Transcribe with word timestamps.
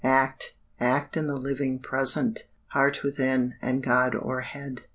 Act, 0.03 0.55
act 0.79 1.15
in 1.15 1.27
the 1.27 1.35
living 1.37 1.77
Present! 1.77 2.45
Heart 2.69 3.03
within, 3.03 3.53
and 3.61 3.83
God 3.83 4.15
o'erhead! 4.15 4.81